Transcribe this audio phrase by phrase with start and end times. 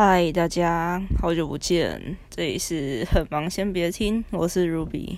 [0.00, 2.16] 嗨，大家好久不见！
[2.30, 5.16] 这里是很忙，先别听，我是 Ruby。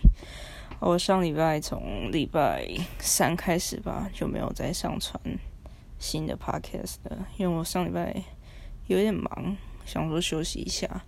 [0.79, 2.67] 我上礼拜从礼拜
[2.99, 5.21] 三开始吧，就没有再上传
[5.99, 8.25] 新的 Podcast 了，因为我上礼拜
[8.87, 9.55] 有点忙，
[9.85, 11.05] 想说休息一下。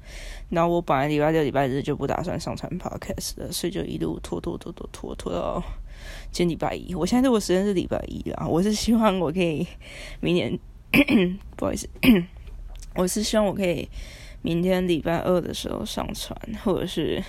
[0.51, 5.65] 然后我本来礼拜六、礼拜日就不打算上传 Podcast 了，所以就一路拖拖拖拖拖拖到
[6.31, 6.95] 今天礼拜一。
[6.95, 9.67] 我现在录的时间是礼拜一啊，我是希望我可以
[10.21, 10.59] 明年，
[11.57, 11.89] 不好意思。
[12.95, 13.89] 我是希望我可以
[14.43, 17.23] 明天礼拜二的时候上传，或者是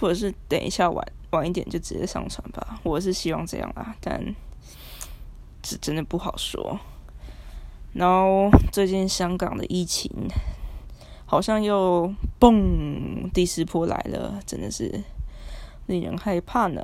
[0.00, 2.80] 或者是等一下晚晚一点就直接上传吧。
[2.82, 4.34] 我是希望这样啦，但
[5.60, 6.78] 这真的不好说。
[7.92, 10.10] 然后最近香港的疫情
[11.26, 12.10] 好像又
[12.40, 15.02] 嘣第四波来了，真的是
[15.86, 16.82] 令人害怕呢。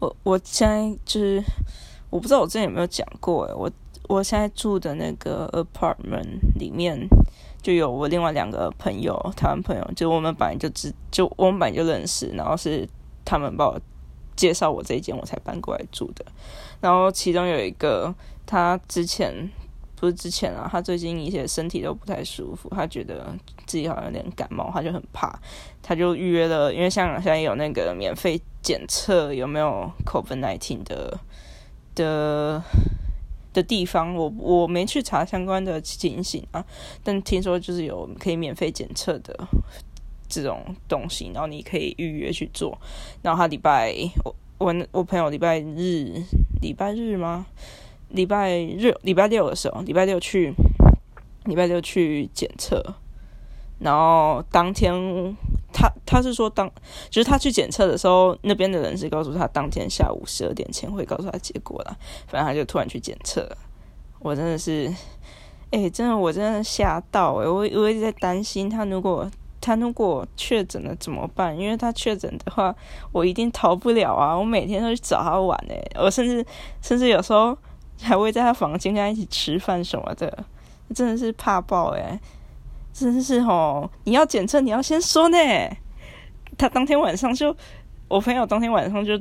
[0.00, 1.40] 我我现在就是
[2.08, 3.70] 我不知道我之前有没有讲过诶，我。
[4.10, 6.98] 我现在住的那个 apartment 里面
[7.62, 12.88] 就有我另外两个朋友，台湾朋友，就我们本来就知，就我们本来就认识，然后是
[13.24, 13.80] 他们帮我
[14.34, 16.24] 介绍我这一间，我才搬过来住的。
[16.80, 18.12] 然后其中有一个，
[18.44, 19.48] 他之前
[19.94, 23.32] 不是之前啊，他最近一些身体都不太舒服，他觉得
[23.64, 25.38] 自己好像有点感冒，他就很怕，
[25.80, 31.16] 他就预约了，因为香港现在有那个免费检测有没有 COVID 19的。
[31.92, 32.62] 的
[33.52, 36.64] 的地方，我我没去查相关的情形啊，
[37.02, 39.34] 但听说就是有可以免费检测的
[40.28, 42.78] 这种东西，然后你可以预约去做。
[43.22, 46.22] 然后他礼拜我我我朋友礼拜日
[46.60, 47.46] 礼拜日吗？
[48.08, 50.54] 礼拜日礼拜六的时候，礼拜六去
[51.44, 52.94] 礼拜六去检测，
[53.78, 55.36] 然后当天。
[55.80, 56.70] 他他是说当
[57.08, 61.96] 就是他去检测的时候，那边的人是告诉他当天下午十二点前会告诉他结果了。
[62.28, 63.50] 反正他就突然去检测，
[64.18, 64.94] 我真的是，
[65.70, 67.46] 哎，真的我真的吓到哎！
[67.46, 71.58] 我我一直在担心他如果他如果确诊了怎么办？
[71.58, 72.74] 因为他确诊的话，
[73.10, 74.36] 我一定逃不了啊！
[74.36, 76.44] 我每天都去找他玩哎，我甚至
[76.82, 77.56] 甚至有时候
[78.02, 80.44] 还会在他房间跟他一起吃饭什么的，
[80.94, 82.20] 真的是怕爆哎！
[82.92, 83.90] 真是哦！
[84.04, 85.38] 你要检测，你要先说呢。
[86.58, 87.56] 他当天晚上就，
[88.08, 89.18] 我朋友当天晚上就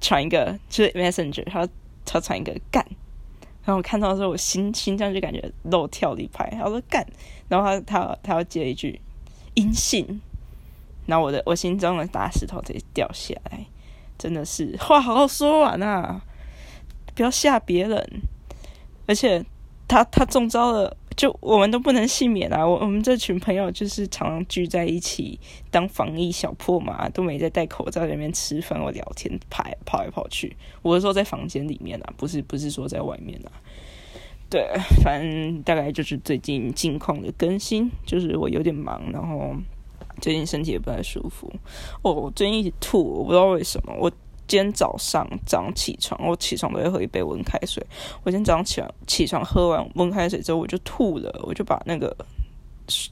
[0.00, 1.68] 传一个，就是 Messenger，他
[2.06, 2.82] 他传一个干，
[3.64, 6.48] 然后我看到的时候，我心心脏就感觉漏跳了一拍。
[6.52, 7.06] 他说干，
[7.48, 8.98] 然后他他他要接一句
[9.54, 10.20] 阴性，
[11.04, 13.66] 然后我的我心中的大石头直接掉下来，
[14.16, 16.22] 真的是话好好说完啊，
[17.14, 18.22] 不要吓别人，
[19.06, 19.44] 而且
[19.86, 20.96] 他他中招了。
[21.18, 22.64] 就我们都不能幸免啊！
[22.64, 25.36] 我我们这群朋友就是常常聚在一起
[25.68, 30.56] 当防疫小破嘛，都没在戴口罩，在那边吃饭或聊天，跑跑来跑去。
[30.80, 33.50] 我是说在房间里面啊，不是不是说在外面啊。
[34.48, 34.64] 对，
[35.02, 39.56] 反正大概就是最近近况的更新，就是我有点忙，然后
[40.20, 41.52] 最近身体也不太舒服。
[42.02, 44.08] 哦，我最近一直吐，我不知道为什么我。
[44.48, 47.86] 今天早上早上起床，我起床都会喝一杯温开水。
[48.24, 52.16] 我今天早上起床起床喝完温开水之后，我就吐了，我就把那个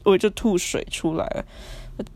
[0.02, 1.44] 我就吐水出来了。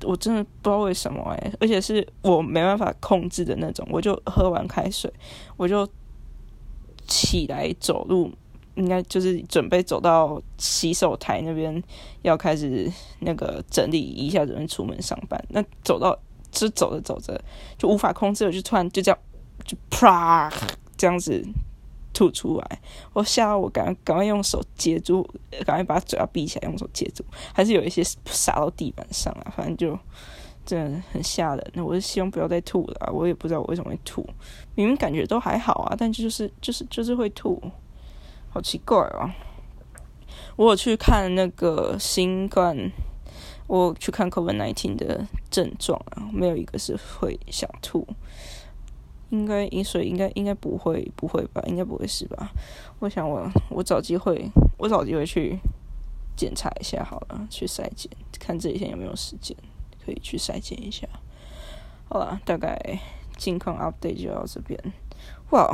[0.05, 3.87] 我真的不知道为什么哎，而且是我没办法控制的那种。
[3.91, 5.13] 我就喝完开水，
[5.59, 5.87] 我就
[7.07, 8.33] 起来走路，
[8.77, 11.83] 应该就是准备走到洗手台那边，
[12.23, 15.45] 要开始那个整理一下，准备出门上班。
[15.51, 16.19] 那走到。
[16.51, 17.41] 就走着走着
[17.79, 19.19] 就无法控制，我就突然就这样
[19.65, 20.53] 就啪
[20.97, 21.45] 这样子
[22.13, 22.81] 吐出来，
[23.13, 25.27] 我吓到我赶赶快用手接住，
[25.65, 27.25] 赶快把嘴巴闭起来，用手接住，
[27.55, 29.99] 还是有一些洒到地板上啊，反正就
[30.67, 31.71] 真的很吓人。
[31.75, 34.27] 那我是希望不要再吐了，我也不知道我为什么会吐，
[34.75, 37.63] 明明感觉都还好啊，但就是就是就是会吐，
[38.51, 39.35] 好奇怪啊！
[40.57, 42.77] 我有去看那个新冠。
[43.71, 48.05] 我去看 COVID nineteen 的症状啊，没有一个是会想吐，
[49.29, 52.51] 应该饮水应该应该不会不会吧，应该不会是吧？
[52.99, 55.57] 我想我我找机会我找机会去
[56.35, 59.57] 检查一下好了，去筛检，看这几天有没有时间
[60.05, 61.07] 可以去筛检一下。
[62.09, 62.77] 好了，大概
[63.37, 64.77] 近况 update 就到这边。
[65.51, 65.73] 哇，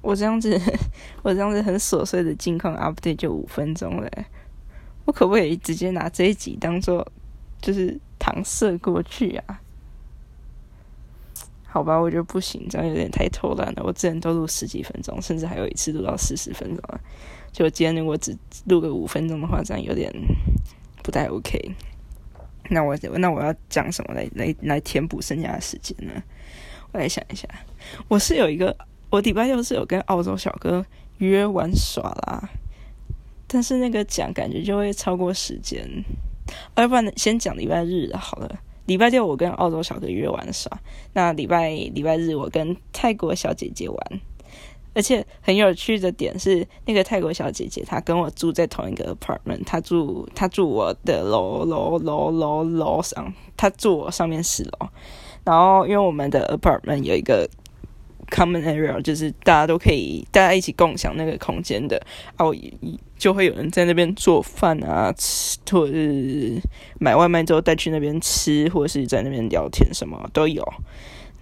[0.00, 0.58] 我这样子
[1.22, 4.10] 我这样子很琐碎的近况 update 就五分钟嘞。
[5.10, 7.04] 我可不可以直接拿这一集当做
[7.60, 9.60] 就是搪塞过去啊？
[11.66, 13.82] 好吧，我觉得不行，这样有点太偷懒了。
[13.84, 17.00] 我之前都录十几分钟，甚至还有一次录到四十分钟啊。
[17.50, 20.12] 就今天如果只录个五分钟的话，这样有点
[21.02, 21.74] 不太 OK。
[22.68, 26.22] 那我那我要讲什么来来来填补剩下的时间呢？
[26.92, 27.48] 我来想一下，
[28.06, 28.76] 我是有一个，
[29.10, 30.86] 我礼拜六是有跟澳洲小哥
[31.18, 32.48] 约玩耍啦。
[33.52, 35.84] 但是那个讲感觉就会超过时间。
[36.76, 38.60] 要不然先讲礼拜日好了。
[38.86, 40.70] 礼拜六我跟澳洲小哥约玩耍，
[41.12, 44.20] 那礼拜礼拜日我跟泰国小姐姐玩。
[44.92, 54.88] 而且很有趣的点是，那个泰国小姐姐她跟我住在同一个 apartment，她住她住我的楼楼楼楼楼上，她住我上面四楼。
[55.44, 57.48] 然后因为我们的 apartment 有一个
[58.30, 62.00] common area，就是大家都可以大家一起共享那个空间的，
[62.38, 62.54] 哦，
[63.18, 66.60] 就会有人在那边做饭啊，吃或者是
[66.98, 70.66] 买外卖之后带去那边吃，或者是在那边聊天，什么都有。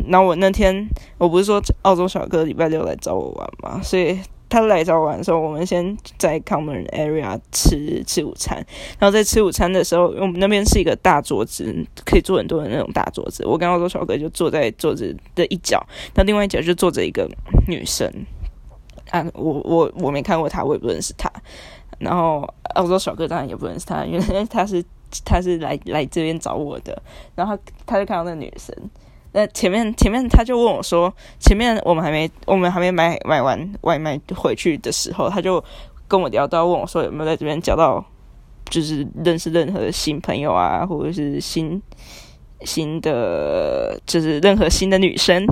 [0.06, 0.88] 那我那天
[1.19, 4.19] 我不是说澳洲小哥礼拜六来找我玩嘛，所以
[4.49, 8.56] 他来找我玩的时候，我们先在 common area 吃吃午餐。
[8.99, 13.45] 然后在吃午餐的时候，我们那边是一个大桌子，可以坐很多的那种大桌子。
[13.47, 15.85] 我跟澳洲小哥就坐在桌子的一角，
[16.15, 17.29] 那另外一角就坐着一个
[17.67, 18.11] 女生。
[19.11, 21.31] 啊，我我我没看过她，我也不认识她。
[21.99, 22.43] 然后
[22.75, 24.85] 澳洲小哥当然也不认识她，因为他是
[25.25, 27.03] 他是来来这边找我的。
[27.35, 28.75] 然后他他就看到那女生。
[29.38, 35.62] 那前面前面他就问我说：“前面我们还没我们还没买买完外卖回去的时候，他就
[36.08, 38.05] 跟我聊到问我说有没有在这边交到
[38.69, 41.81] 就是认识任何新朋友啊，或者是新。”
[42.64, 45.46] 新的就是任何新的女生，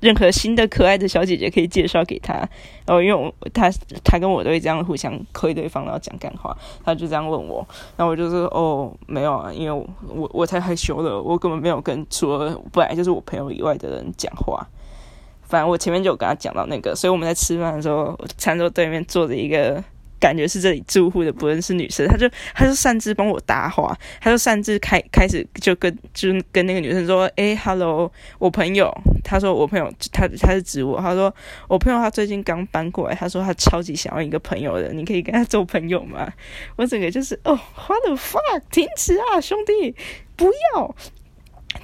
[0.00, 2.34] 任何新的可爱的小姐姐可以介绍给他。
[2.34, 3.70] 然后因为我他
[4.04, 6.56] 他跟我都会这样互相亏对方，然后讲干话。
[6.84, 7.66] 他就这样问我，
[7.96, 14.66] 然后我就说哦没有啊，因为我我太害羞了，我根本没有跟除了本来就是我朋友以外的人讲话。
[15.42, 19.84] 反正我前面就有跟他讲到那个，所以我们在吃饭的时候，餐桌对面坐着一个。
[20.22, 28.88] 感觉是这里住户的不认识女生，他就他就擅自帮我搭话，他就擅自开开始就跟就跟那个女生说，哎，hello，我朋友，
[29.24, 31.34] 他说我朋友，他他是指我，他说
[31.66, 36.32] 我朋友他最近刚搬过来，他说他超级想要一个朋友的，你可以跟他做朋友吗？
[36.76, 37.58] 我整个就是哦
[37.88, 39.92] ，what the fuck，停止啊，兄弟，
[40.36, 40.94] 不要！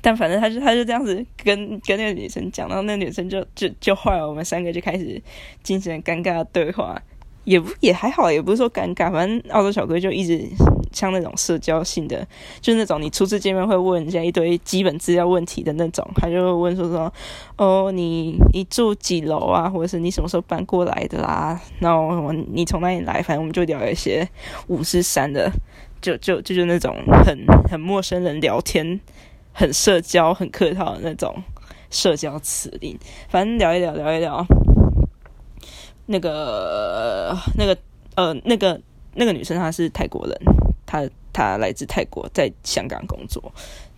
[0.01, 5.21] 但反正他就他就这样子跟跟那个女生讲，然后那个女生就就就坏了，我们三个就开始
[5.65, 7.03] 进行尴尬的对话。
[7.49, 10.47] 也不也还好，也不是说尴尬，反正澳洲小哥就一直
[10.93, 12.27] 像那种社交性的，
[12.61, 17.11] 就是那种你初次见面会问人家一堆基本资料问题的那种，他就会问说说，
[17.57, 24.29] 哦，你你住几楼啊，或者是你什么时候搬过来的啦，然后你从哪里来，反正我们就聊一些
[24.67, 25.51] 五十三的，
[26.03, 27.35] 就就就就那种很
[27.71, 29.01] 很陌生人聊天，
[29.55, 31.35] 很社交很客套的那种
[31.91, 32.99] 社交词令，
[33.31, 34.45] 反正聊一聊聊一聊。
[36.11, 37.77] 那个、那个、
[38.17, 38.81] 呃、那个、
[39.15, 40.41] 那个女生她是泰国人，
[40.87, 43.53] 她她来自泰国，在香港工作。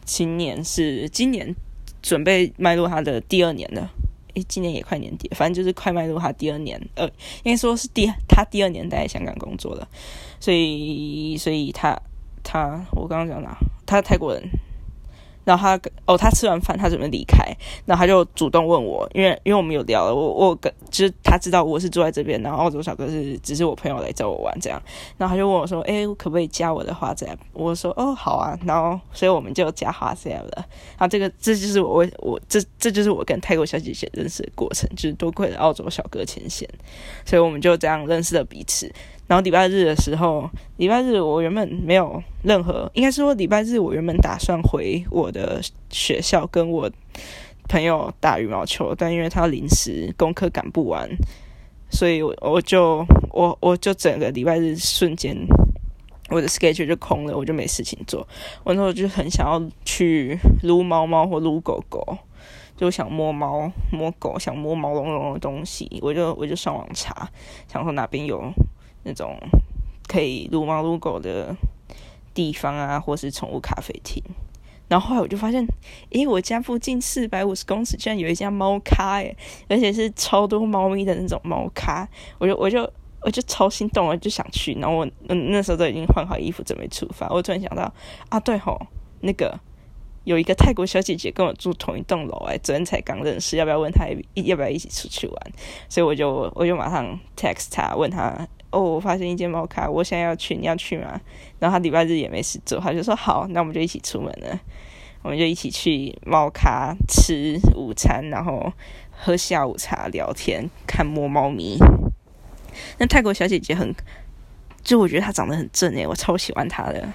[0.05, 1.55] 今年是今年
[2.03, 3.89] 准备迈入她的第二年了，
[4.35, 7.07] 诶，今年也快年底，反正就是快迈入她第二年，呃，
[7.45, 9.87] 应该说是第她第二年在香港工作了。
[10.41, 11.97] 所以，所以她
[12.43, 13.57] 她我刚刚讲哪？
[13.87, 14.43] 她泰国人。
[15.51, 17.45] 然后他哦，他吃完饭，他准备离开，
[17.85, 24.81] 然后他就主动问我，因为因为我们有聊了，我我跟就是他知道我是住在这边，然后澳洲小哥是只是我朋友来找我玩这样，
[25.19, 30.65] 然后他就问我说，哎，可不可以加我的花 a 我说哦好啊，然后所以我们就加花 a 了。
[30.97, 36.69] 然后这个这就是我我这这就是我跟泰国小姐姐认识的过程，就是多亏了澳洲小哥牵线，
[37.25, 38.89] 所以我们就这样认识了彼此。
[39.31, 46.91] 然后礼拜日的时候，礼拜日我原本没有任何，应该是说礼拜日我原本打算回我的学校跟我
[47.69, 51.09] 朋友打羽毛球，但因为他临时功课赶不完，
[51.93, 55.37] 所以我我就我我就整个礼拜日瞬间
[56.29, 58.27] 我的 schedule 就空了，我就没事情做。
[58.65, 62.19] 我那时候就很想要去撸猫猫或撸狗狗，
[62.77, 67.31] 就想摸猫摸狗，想摸毛茸茸的东西，我就我就上网查，
[67.69, 68.53] 想说哪边有。
[69.03, 69.37] 那种
[70.09, 71.55] 可以撸猫撸狗的
[72.35, 74.23] 地方啊，或是宠物咖啡厅。
[74.89, 75.65] 然后后来我就发现，
[76.11, 79.37] 诶，我家附近四百五十公尺居然有一家猫咖，诶，
[79.69, 82.09] 而且是超多猫咪的那种猫咖。
[82.39, 82.93] 我就我就
[83.23, 84.75] 我就超心动了，就想去。
[84.81, 87.29] 然后我嗯那时候都已经换好衣服准备出发。
[87.29, 87.95] 我突然想到，
[88.31, 88.85] 啊对吼，
[89.21, 89.57] 那个
[90.25, 95.53] 有一个泰国小姐姐跟我住同一栋楼，哎，昨天才刚认识，要不要问她要不要一起出去玩？
[95.89, 98.49] 所以我就我就马上 text 她问她。
[98.71, 101.21] 哦，我发现一间猫咖，我想要去，你要去吗？
[101.59, 104.61] 然后他礼拜日也没事做，他就说好，那我们就一起出门了。
[105.23, 108.73] 我们就一起去猫咖吃午餐，然后
[109.11, 111.77] 喝下午茶、聊天、看摸猫咪。
[112.99, 113.95] 那泰国小姐姐很，
[114.83, 117.07] 就我觉得她长得很正诶，我超喜欢她的。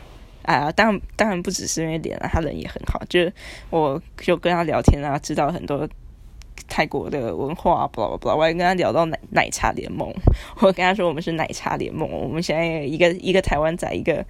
[0.44, 3.02] 啊，当然当然不只是因为脸啊，她人也很好。
[3.10, 3.22] 就
[3.72, 5.90] 我就跟她聊天啊，知道很多
[6.68, 8.36] 泰国的文化，blah blah blah。
[8.36, 10.14] 我还跟他聊到奶奶茶联盟，
[10.62, 14.26] 我跟他说我们是奶茶联盟，我们现在一个一个台湾仔，一个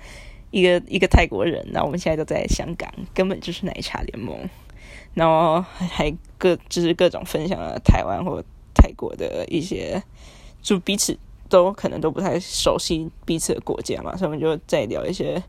[0.51, 4.37] 一个一个泰国人，那我们现在都在香港，根本就是奶茶联盟。
[5.13, 10.03] 然后还各就是各种分享了台湾或泰国的一些，
[10.61, 11.17] 就彼此
[11.47, 15.41] 都可能都不太熟悉彼此的国家嘛，所以我们就再聊一些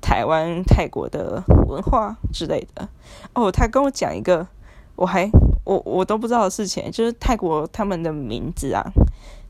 [0.00, 2.88] 台湾泰国的文化之类的。
[3.34, 4.46] 哦，他跟我讲一个。
[4.98, 5.30] 我还
[5.68, 8.82] 我我都不知道的事情，就是泰国他们的名字啊，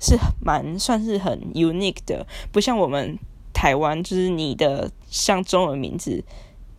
[0.00, 3.16] 是蛮算是很 unique 的，不像我们
[3.54, 6.24] 台湾，就是你的像中文名字，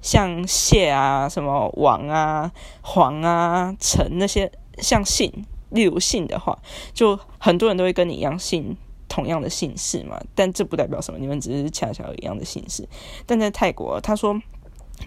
[0.02, 5.32] 像谢啊、什么王啊、黄啊、陈那些，像姓，
[5.70, 6.60] 例如姓的话，
[6.94, 8.76] 就很多人都会跟你一样姓
[9.08, 12.86] 同样的姓氏嘛，但这不代表什么，你们只是恰巧一样的姓氏。
[13.26, 14.42] 但在泰国，他说。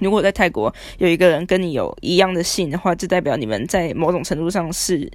[0.00, 5.10] 如果在泰国有一个人跟你有一样的姓的话，就代表你们在某种程度上是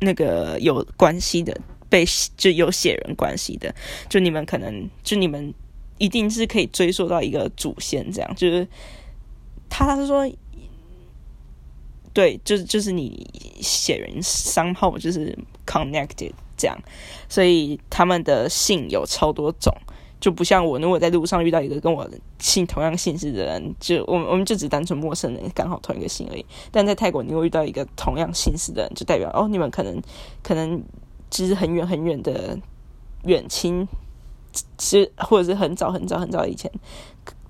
[0.00, 2.04] 那个有关系的，被
[2.36, 3.74] 就有血缘关系的。
[4.08, 5.52] 就你们可能就你们
[5.98, 8.66] 一定是可以追溯到一个祖先，这样就是
[9.68, 10.30] 他他是说，
[12.12, 13.26] 对，就是就是你
[13.60, 16.78] 血缘商号就是 connected 这样，
[17.28, 19.74] 所以他们的姓有超多种。
[20.22, 26.46] 就不像我，如果在路上遇到一个跟我姓同样姓氏的人，就我们我们就只单纯陌生人，刚好同一个姓而已。
[26.70, 30.00] 但在泰国，你会遇到一个同样姓氏的人，就代表哦，你们可能
[30.40, 30.80] 可能
[31.28, 32.56] 其实很远很远的
[33.24, 33.84] 远亲，
[34.78, 36.70] 其实或者是很早很早很早以前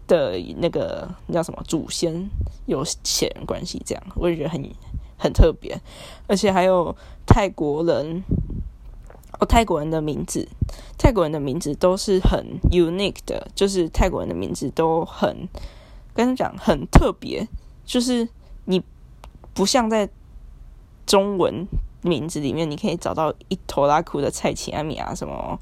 [0.08, 2.26] 的那个叫什么祖先
[2.64, 4.66] 有血缘关系，这样我也觉得很
[5.18, 5.78] 很特别。
[6.26, 8.24] 而且还有泰国人。
[9.44, 10.48] 泰国人的名字，
[10.98, 15.48] 泰国人的名字都是很 unique 的，就是泰国人的名字都很，
[16.14, 17.46] 跟你讲很特别，
[17.84, 18.28] 就是
[18.66, 18.82] 你
[19.54, 20.08] 不像在
[21.06, 21.66] 中文
[22.02, 25.58] 名字里面，你可以找到一坨拉苦的蔡奇阿米啊，什么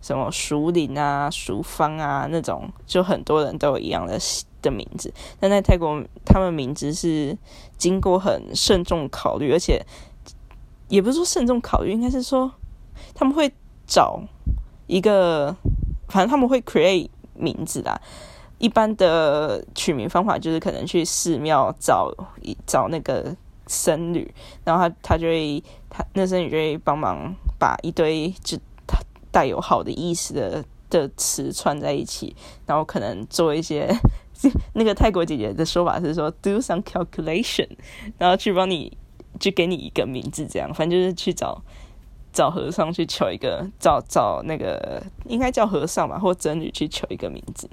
[0.00, 4.18] 什么熟林啊、熟芳啊那种，就很多人都有一样的
[4.60, 5.12] 的名字。
[5.40, 7.36] 但在泰国，他们名字是
[7.78, 9.84] 经过很慎重考虑，而且
[10.88, 12.52] 也不是说慎重考虑，应该是说。
[13.14, 13.52] 他们会
[13.86, 14.22] 找
[14.86, 15.56] 一个，
[16.08, 18.00] 反正他们会 create 名字啦。
[18.58, 22.10] 一般的取名方法就是可能去寺庙找
[22.40, 23.36] 一找那个
[23.66, 24.32] 僧侣，
[24.64, 28.56] 然后他他就会他那僧侣就会帮忙把一堆就
[29.30, 32.34] 带有好的意思的的词串在一起，
[32.64, 33.92] 然后可能做一些
[34.74, 37.68] 那个泰国姐姐的说法是说 do some calculation，
[38.16, 38.96] 然后去帮你
[39.40, 41.60] 就给你一个名字，这样反正就是去找。
[42.34, 47.70] 找和尚去求一个，找找那个应该叫和尚吧，或僧侣去求一个名字，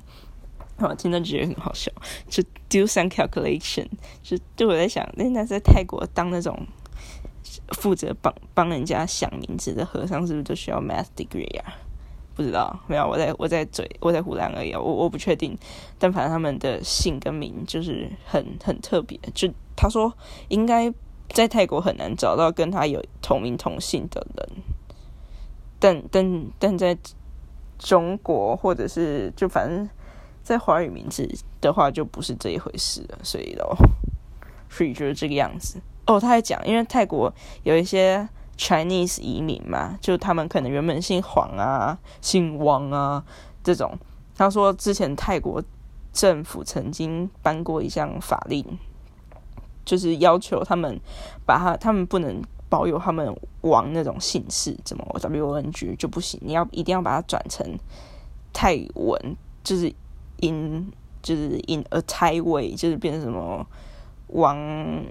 [0.78, 1.92] 我听到觉得很好笑。
[2.30, 3.88] 就 do some calculation，
[4.22, 6.56] 就就我在想，那那在泰国当那种
[7.70, 11.74] 负责帮帮人家想名字的和尚，是不是都需要 math degree 啊？
[12.36, 15.58] 不知道，没有，我在我在嘴我在胡乱而已，我我不确定。
[15.98, 20.14] 但反正他们的姓跟名就是很很特别，就他说
[20.50, 20.94] 应该。
[21.34, 24.50] 在泰国很难找到跟他有同名同姓的人，
[25.80, 26.98] 但但但在
[27.80, 29.90] 中国或者是就反正
[30.44, 31.28] 在华语名字
[31.60, 33.76] 的话就不是这一回事了，所以咯，
[34.70, 35.82] 所以就是这个样子。
[36.06, 37.34] 哦，他还讲，因为泰国
[37.64, 43.24] 有一些 Chinese 移民嘛，就他们可能原本姓黄啊、姓汪啊
[43.64, 43.98] 这种。
[44.36, 45.64] 他说之前泰国
[46.12, 48.66] 政府曾经颁过一项法令。
[49.92, 50.98] 就是要求他们
[51.46, 56.40] 把他，他们不能保有他们王那种姓氏，怎么 W N G 就不行？
[56.46, 57.78] 你要一定要把它转成
[58.54, 59.94] 泰文，就是
[60.40, 60.90] in
[61.22, 63.68] 就是 in a Thai way，就是变成什么
[64.28, 65.04] 王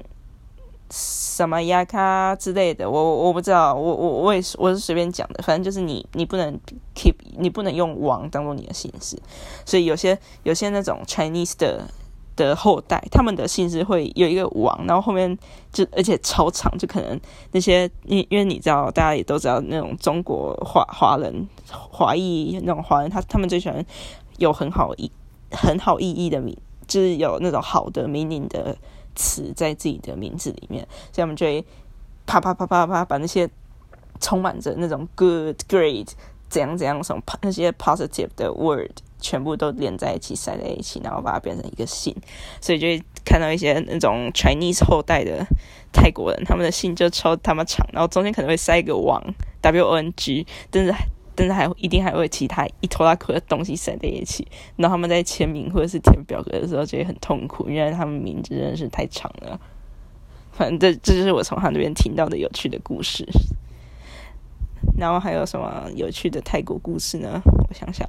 [0.91, 2.91] 什么亚卡之类的。
[2.91, 6.59] 我我不知道，我我我也是我是随便讲的，反正就是你你不能
[6.95, 9.19] keep，你不能用王当做你的姓氏，
[9.67, 11.87] 所以有些有些那种 Chinese 的。
[12.45, 15.37] 的后代，他们的姓氏会有一个王，然后后面
[15.73, 17.21] 就而且超长，就可能
[17.53, 23.85] 那些因因为你知道，大家也都知道那种中国华华人华裔那种华人，他他们最喜欢
[24.39, 25.11] 有很好意
[25.51, 26.57] 很好意义的名，
[26.87, 28.77] 就是有那种好的 meaning 的
[29.15, 31.65] 词在自己的名字里面，所以我们就会
[32.27, 33.49] 啪啪啪啪啪把那些
[34.21, 36.09] 充满着那种 good great
[36.49, 38.91] 怎样怎样什么那些 positive 的 word。
[39.21, 42.15] 全部都连在一起，塞在一起，然后把它变成一个姓，
[42.61, 45.47] 所以就会看到一些那种 Chinese 后代的
[45.93, 49.23] 泰国人，他们的姓就超他妈长，然后中间可能会塞一个王
[49.61, 50.95] W O N G，但是
[51.35, 54.47] 但是还一定还会其他一拖拉壳的东西塞在一起，
[54.77, 59.61] 然后他们在签名或者是填表格的时候就会很痛苦，因为他们名字真的是太长了。
[60.53, 63.27] 反正这这就是我从他那边听到的有趣的故事。
[64.99, 67.41] 然后还有什么有趣的泰国故事呢？
[67.45, 68.07] 我想想。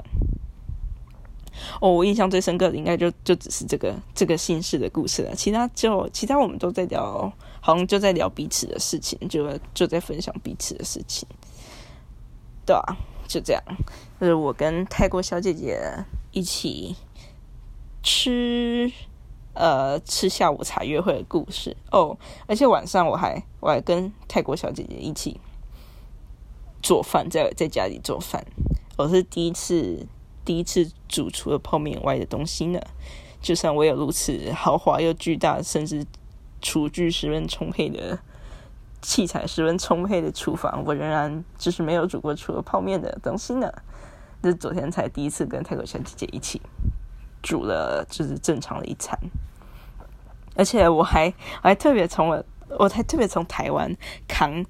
[1.80, 5.36] 哦，我印象最深刻的应该就就只是这个这个姓氏的故事了。
[5.36, 11.27] 其他就其他我们都在聊，好像就在聊彼此的事情，就就在分享彼此的事情。
[12.65, 13.63] 对啊，就这样。
[14.20, 15.82] 就是我跟泰国小姐姐
[16.32, 16.96] 一起
[18.03, 18.91] 吃
[19.53, 22.18] 呃吃下午茶约会的故事哦。
[22.46, 25.39] 而且晚上我还我还跟泰国小姐姐一起
[26.84, 28.46] 做饭，在在家里做饭。
[28.98, 30.08] 我是第一次。
[30.44, 32.80] 第一次煮除了泡面以外的东西呢？
[33.42, 36.06] 就算我有如此豪华又巨大，甚至
[36.62, 38.20] 厨具十分充沛的
[39.02, 43.72] 器材，十分充沛的厨房，我仍然就是没有煮过除了泡面的东西呢。
[44.44, 46.62] 这昨天才第一次跟泰国小姐姐一起
[47.42, 49.18] 煮了，就是正常的一餐。
[50.56, 51.28] 而且我还
[51.64, 52.44] 我还特别从我
[52.78, 53.96] 我还特别从台湾
[54.28, 54.66] 扛。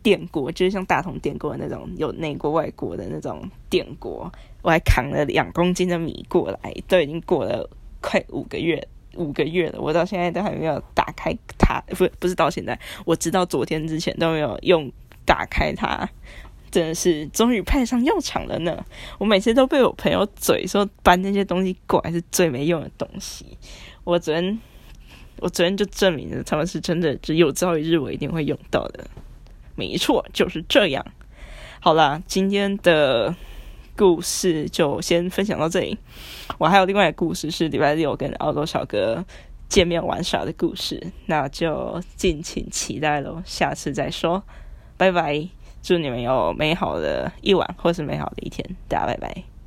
[0.00, 4.32] 电锅就是像大同电锅的那种，有内锅外锅的那种电锅，
[4.68, 7.66] 我还扛了两公斤的米过来，都已经过了
[8.02, 14.92] 快五个月，五个月了，我到现在都还没有打开它，不不是到现在，我直到昨天之前都没有用
[15.24, 16.06] 打开它，
[16.70, 18.84] 真的是终于派上用场了呢。
[19.16, 23.56] 我每次都被我朋友嘴说搬那些东西过来是最没用的东西，
[24.04, 24.60] 我昨天
[25.40, 29.06] 我昨天就证明了他们是真的，只有朝一日我一定会用到的。
[29.76, 31.06] 没错，就是这样。
[31.80, 33.34] 好啦，今天的
[33.98, 35.98] 故事就先分享到这里。
[36.56, 39.24] 我还有另外一个故事，是礼拜六跟澳洲小哥
[39.68, 43.42] 见面玩耍的故事，那就敬请期待喽。
[43.44, 44.44] 下次再说，
[44.96, 45.48] 拜拜！
[45.82, 48.64] 祝你们有美好的一晚，或是美好的一天。
[48.88, 49.57] 大家拜拜。